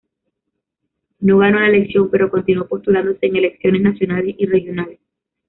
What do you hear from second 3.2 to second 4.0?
en elecciones